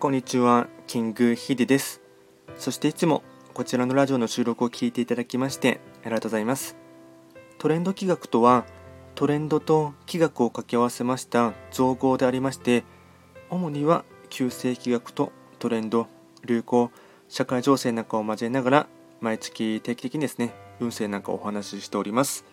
[0.00, 2.00] こんにちは、キングヒデです。
[2.56, 3.22] そしていつも
[3.52, 6.74] こちらのラジオの収録を聞いていただきましてありがとうございます。
[7.58, 8.64] トレンド企画とは、
[9.14, 12.84] トレンドと企画を掛け合わせました造語でありまして、
[13.50, 16.06] 主には旧世紀学とトレンド、
[16.46, 16.90] 流行、
[17.28, 18.86] 社会情勢なんかを交えながら、
[19.20, 22.46] 毎月定期的にですね、運勢なんかをお話ししております。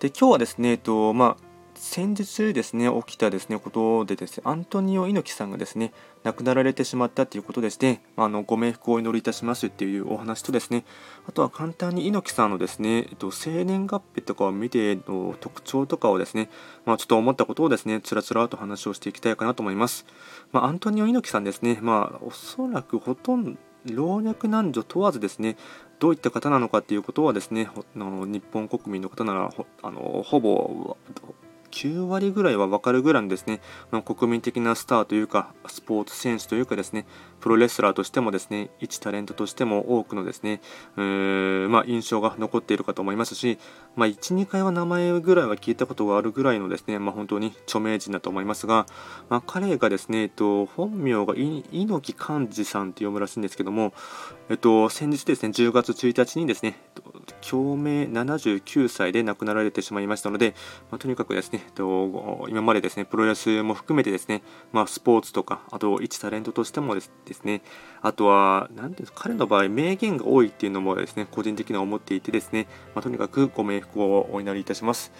[0.00, 10.84] で、今日はですね、えっと、まあ、先日ですね起きたですねことでですねアントニオ猪木さんがですね亡くなられてしまったということでしてあのご冥福をお祈りいたしますっていうお話とですね
[11.26, 16.48] あとは簡単に猪木さんのですね、えっと、生年月日とかを見ての特徴とかをですね、
[16.84, 20.06] まあ、ちょっと思ったことをですねつらつらと話をしていきたいかなと思います、
[20.52, 25.56] まあ、アントニオ猪木さんですねまあおそらくほとんど老若男女問わずですね
[25.98, 29.50] どういった方なのかということはですねあの日本国民の方なら
[29.82, 30.96] あのほぼ
[31.72, 37.06] 9割ぐらいは分かるぐらいのですね、ま、国民的なスターというか、スポーツ選手というかですね、
[37.40, 40.60] プロレスラーとしてもですね、一タレントとしても多くのですね、
[40.96, 43.58] うーまあ、印象が残っているかと思いますし、
[43.96, 48.86] まあ、1、2回は名前ぐらいは聞いたことがあるぐらいのですね、まあ、本当に著名人だと思いますが、
[49.28, 53.92] まあ、彼がですね、えっと、本名が猪木寛治さんって読むらしいんですけども、
[54.48, 56.78] えっと、先日ですね、10月1日にですね、
[57.40, 60.54] 共鳴79歳で亡くなられてしまいましたので、
[60.90, 67.10] まあ、とにかくですね、と今までですね、プロレスも含めてですね、まあ、スポーツとか、あと一タレントとしてもです
[67.44, 67.62] ね、
[68.00, 75.12] あとは、何ていうんです、彼の場合、名言が多いっていうのもですね、個人的には思っていてですね、まあ、とにかくご冥福をお祈りいたします。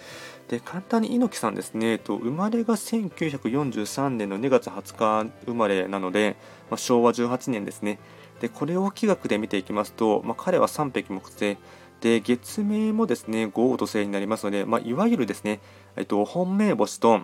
[0.47, 6.35] で、簡単に猪木さんですね、と生まれが1943年の2月20日生まれなので、
[6.69, 7.99] まあ、昭和18年ですね。
[8.41, 11.57] で、これを気学で見ていきますと、まあ、彼は3匹木星、
[12.03, 15.61] で月名もですね豪土星になりますので、まあ、いわゆるですね、
[15.95, 17.21] えっと、本命星と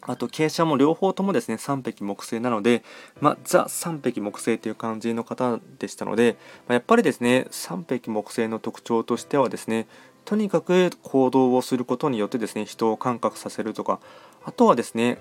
[0.00, 2.82] あと傾斜も両方ともですね3匹木星なので、
[3.20, 9.86] まあ、ザ3匹木星という感じの方でしたので、まあ、やっぱりですね3匹木星の特徴としてはですね
[10.24, 14.00] とにかく行動をすることによってですね人を感覚させるとか
[14.44, 15.18] あとはですね、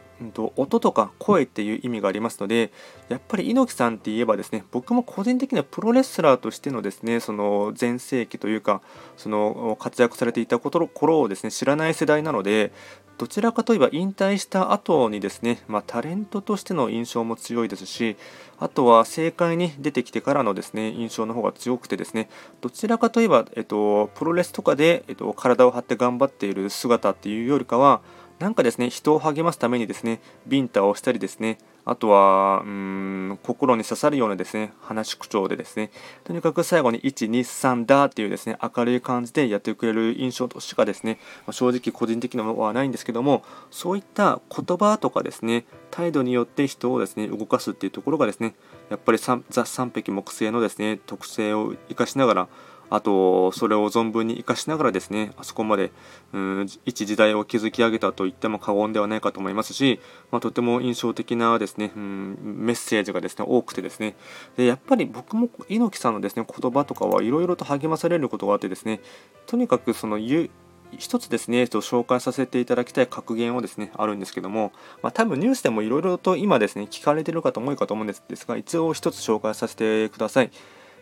[0.55, 2.71] 音とか声っていう意味がありますので
[3.07, 8.81] やっぱり猪木さんって言えばですね僕も個人的にはプロレスラーとしてのですねその全盛期というか
[9.15, 10.89] その活躍されていた頃
[11.21, 12.71] をですね知らない世代なので
[13.17, 18.15] どちらかといえば引退した後にですね、まあ、タレントとしての印象も強いですし
[18.59, 22.29] あとは政界に出てきてからのですね印象の方が強くてですね
[22.61, 28.01] どちらかといえば、えっと、プロレスとかで、えっと、体を張って頑張っている姿っていうよりかは
[28.39, 35.89] なんかですね人を励ますためにですねビンタをしたりですねあとはうん心に刺さるようなですね話口調でですね
[36.25, 48.53] とにかく最後に123だっていうですね明るい感じでやってくれる印象としかですね、ま正直個人的なものはないんですけどもそういった言葉とかですね態度によって人をですね動かすっていうところがですね
[48.89, 52.47] やっぱりザ・三匹木星のですね特性を生かしながら
[52.89, 55.91] あと、それを存分に生かしながらですね、あそこまで、
[56.33, 59.99] うん、一時代を築き上げたと言っても過言ではないかと思いますし、
[60.31, 64.15] まあ、とても印象的なですね、うん、メッセージがですね、多くてですね、
[64.55, 69.01] でやっぱり僕も猪木さんのですね、言葉とかはいろいろと励まされることがあってですね、
[69.45, 74.71] とにかくその一つですね、紹介させていただきたい格言をですね、あるんですけども、
[75.03, 80.51] まあ、多分ニュースでもいろいろと今ですね、聞かれてる方も多いかと思うんですが、一応一つ紹介させてください。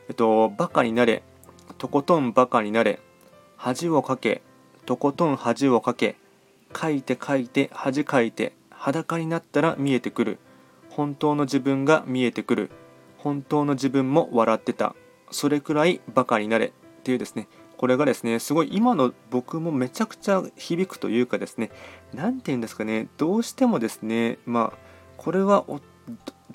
[0.09, 1.23] えっと、バカになれ、
[1.85, 2.99] とことんバカになれ。
[3.57, 4.41] 恥をかけ。
[4.87, 6.15] とことん恥をかけ。
[6.75, 10.39] 書いて書いて恥かいて裸になったら見えてくる。
[10.89, 12.71] 本当の自分が見えてくる。
[13.19, 14.95] 本当の自分も笑ってた。
[15.29, 16.69] それくらいバカになれ。
[16.69, 16.71] っ
[17.03, 17.47] ていうですね。
[17.77, 21.69] これがですねすごい今の僕もめちゃくちゃ響くというかですね。
[22.15, 23.09] 何て言うんですかね。
[23.17, 24.77] どうしてもですねまあ
[25.17, 25.65] これは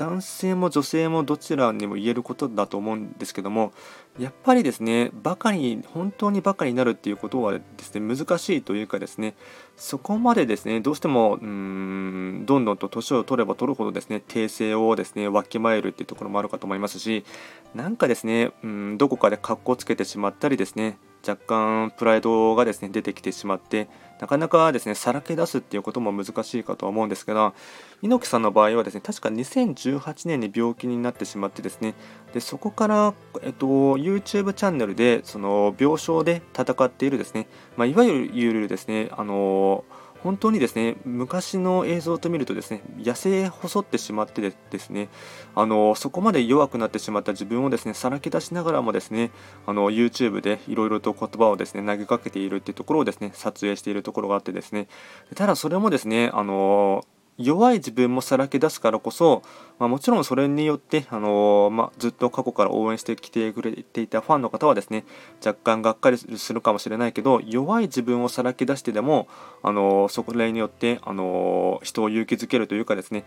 [0.01, 3.75] 男性も女性もどちらにも言えることだと思うんですけども
[4.19, 9.35] やっぱりですねバカに本当にバカになるっていうことはですね難しいというかですね
[9.77, 17.27] そこまでですねどうしてもうんどんどんと年を取れば取るほどですね訂正をですねわきまえるっていうところもあるかと思いますし
[17.75, 20.97] なんかですねうんどこかでかっこつけてしまったりですね
[21.27, 23.89] 若干プライドがですね出てきてしまって
[24.21, 27.55] なかなかですねさらけ出すっていうことも難しいかと思うんですけど
[28.03, 31.95] 猪木さんの場合はですね確か2018年に病気になってしまってですね
[32.35, 37.47] でそこから、えっと、YouTube チャンネルでその病床で戦っているですね、
[37.77, 39.85] まあ、いわゆるですねあの
[40.23, 45.09] 本当にですね昔の映像と見るとですね痩せ細ってしまってですね
[45.55, 49.31] あのそこまで弱くなってしまった自分をですねさらけ出しながらもですね
[49.67, 54.89] あの YouTube でいろいろと言葉をですね投げかけているっていうところをですね撮影しているところがあってですね。
[55.35, 57.05] ただそれもですねあの
[57.41, 59.43] 弱い自分もさらけ出すからこそ、
[59.79, 65.05] まあ、もちろんそれによって、あのー、まあ、ずっと過去から応援してきてくれていたファンの方はですね
[65.45, 69.27] 若干がっかりするかもしれないけど弱い自分をさらけ出してでも、
[69.63, 73.25] あのー、そこによって、あのー、人を勇気づけるというかですね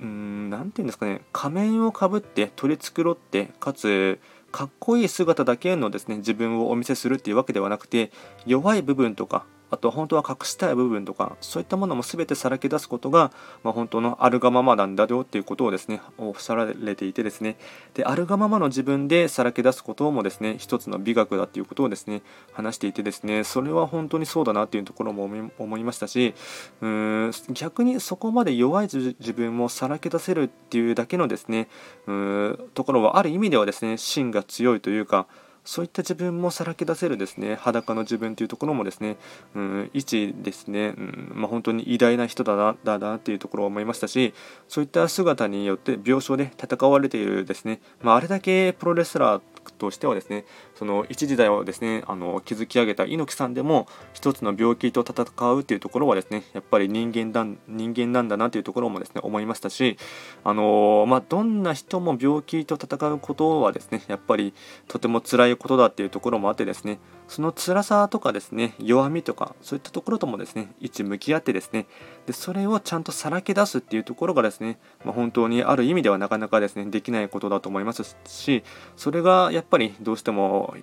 [0.00, 4.20] うん何て言うんですかね仮面をかぶって取り繕ってかつ
[4.52, 8.10] かっこいい姿だけのですね自分をお見せするっていうわけではなくて
[8.46, 13.32] 弱い部分とかあと本当は隠したい部分とかそういったものも全てさらけ出すことが、
[13.62, 17.56] まあ、本当のあるがままなんだよっていうことをですねおっしゃられていてですね。
[17.94, 22.22] であるがままの自分でさらけ出すこともですね一つの美学だっていうことをですね
[22.52, 25.28] 話していてですねそれは本当にそうだなっていうところも
[25.58, 26.34] 思いましたし
[26.80, 31.68] うーん逆にそこまで弱い自分もさらけ出せるっていうだけのですね
[32.06, 35.26] うーところはある意味ではですね芯が強いというか
[35.68, 37.56] そういった自分もさらけ出せるですね。
[37.56, 39.18] 裸の自分というところもですね、
[39.54, 44.32] うん、一ですね、うんまあ、本当に偉大な人だなだなっていうところを思いましたし
[44.66, 49.42] そういった姿によって病床で戦われているですね、まあ、あれだけプロレスラー
[49.78, 50.44] としてはですね
[50.74, 59.96] その一時代をですねあの築き上げた猪木さんでも一つの病気と戦うっていうところはですねやっぱり人間だ人間なんだなというところもですね思いましたし
[60.44, 64.54] あのまあ、どんな人も病気と戦うことはですねやっぱり
[64.88, 66.98] とても辛いことだっていうところもあってですね
[67.28, 71.86] その辛さとかですね弱みとかそういったところともですね一向き合ってですね
[72.26, 78.64] でそれをちゃんとさらけ出すっていうところがですね、まあ、本当にある意味ではなかなかですねできないことだと思いますし
[78.96, 80.74] それがやっぱりどうしても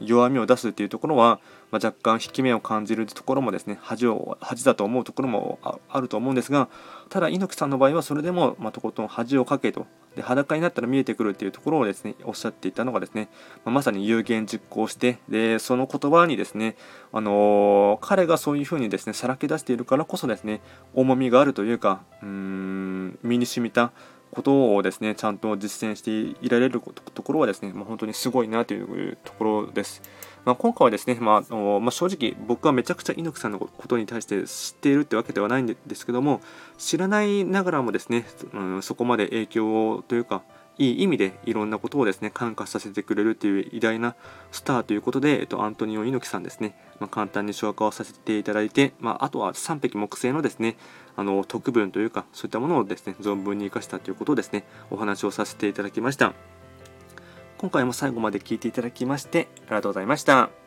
[0.00, 1.40] 弱みを出すっていうところは、
[1.70, 5.58] まあ、若干引き目を感じるところもですね恥を恥だと思うところも
[5.88, 6.68] あると思うんですが
[7.08, 9.86] ただ猪木さんの場合はそれでも、まあ、とことん恥をかけと。
[10.14, 13.30] で裸になったら見えてくるっていうところをですねおっしゃっていたのがですね、
[13.64, 16.76] まあ、まさに有言実行してでその言葉にですね、
[17.14, 20.60] あのー、彼がそういうふうにですねさらけ出しているからこそですね
[20.92, 23.92] 重みがあるというかうん身に染みた
[24.32, 26.10] ことをですねちゃんと実践して
[26.44, 26.80] いられる
[27.14, 30.02] ところはですね、まあ、本当にすごいなというところです。
[30.44, 36.40] まあ、今回はですね、まあまあ、正直僕はめちゃくちゃ猪木さんのことに対して知っているってわけではないんですけども
[36.78, 40.42] 知らないながらもですね、うん、そこまで影響というか
[40.78, 44.14] いい意味でいろんなことをですね感化させてくれるという偉大な
[44.50, 50.76] スターということで、えっと、アントニオ猪木さんですね、まあ、簡単に紹介をさせていただいて、まあ、あとは三匹木星のですね
[51.16, 56.32] あの特分というかそういったものをですね存分に生かしたということをですねお話をさせていただきました
[57.58, 60.61] 今回も最後まで聞いていただきましてありがとうございました。